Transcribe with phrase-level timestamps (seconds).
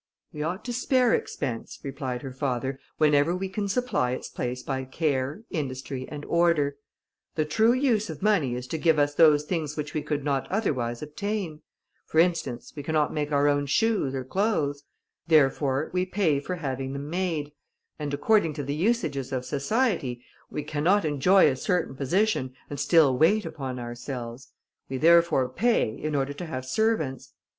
[0.33, 4.83] "We ought to spare expense," replied her father, "whenever we can supply its place by
[4.85, 6.77] care, industry, and order.
[7.35, 10.49] The true use of money is to give us those things which we could not
[10.49, 11.61] otherwise obtain;
[12.07, 14.81] for instance, we cannot make our own shoes or clothes;
[15.27, 17.51] therefore, we pay for having them made;
[17.99, 23.15] and according to the usages of society, we cannot enjoy a certain position, and still
[23.15, 24.51] wait upon ourselves;
[24.89, 27.33] we therefore pay, in order to have servants.